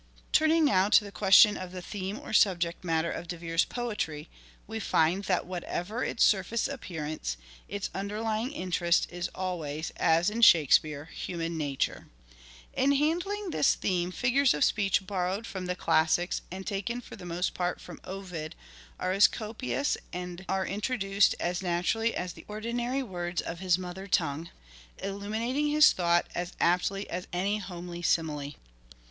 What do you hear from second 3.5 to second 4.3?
poetry,